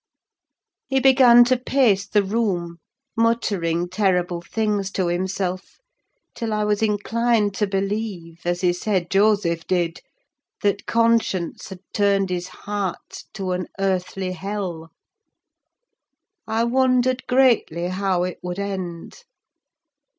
He 0.87 0.99
began 0.99 1.43
to 1.45 1.55
pace 1.57 2.07
the 2.07 2.23
room, 2.23 2.77
muttering 3.15 3.87
terrible 3.87 4.41
things 4.41 4.89
to 4.93 5.05
himself, 5.09 5.75
till 6.33 6.53
I 6.53 6.63
was 6.63 6.81
inclined 6.81 7.53
to 7.57 7.67
believe, 7.67 8.39
as 8.43 8.61
he 8.61 8.73
said 8.73 9.11
Joseph 9.11 9.67
did, 9.67 9.99
that 10.63 10.87
conscience 10.87 11.69
had 11.69 11.81
turned 11.93 12.31
his 12.31 12.47
heart 12.47 13.25
to 13.35 13.51
an 13.51 13.67
earthly 13.77 14.31
hell. 14.31 14.89
I 16.47 16.63
wondered 16.63 17.27
greatly 17.27 17.89
how 17.89 18.23
it 18.23 18.39
would 18.41 18.57
end. 18.57 19.21